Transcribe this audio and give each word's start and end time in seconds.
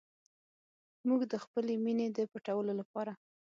موږ 1.07 1.21
د 1.31 1.33
خپلې 1.43 1.73
مینې 1.83 2.07
د 2.17 2.17
پټولو 2.31 2.71
لپاره. 2.79 3.13